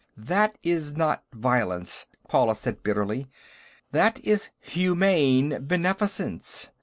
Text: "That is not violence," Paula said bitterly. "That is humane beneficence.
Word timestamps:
"That 0.17 0.57
is 0.63 0.95
not 0.95 1.23
violence," 1.31 2.07
Paula 2.27 2.55
said 2.55 2.81
bitterly. 2.81 3.27
"That 3.91 4.19
is 4.21 4.49
humane 4.59 5.63
beneficence. 5.65 6.71